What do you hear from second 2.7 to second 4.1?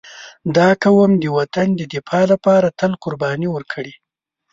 تل قرباني ورکړې.